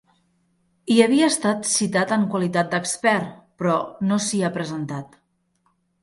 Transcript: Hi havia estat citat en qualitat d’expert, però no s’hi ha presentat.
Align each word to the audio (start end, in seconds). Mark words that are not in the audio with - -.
Hi 0.93 0.95
havia 1.07 1.25
estat 1.33 1.67
citat 1.73 2.13
en 2.15 2.23
qualitat 2.31 2.71
d’expert, 2.71 3.27
però 3.61 3.75
no 4.13 4.17
s’hi 4.29 4.41
ha 4.41 4.49
presentat. 4.57 5.13